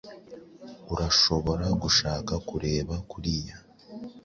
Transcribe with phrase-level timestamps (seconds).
[0.93, 3.53] Urashobora gushaka kureba kuriyi.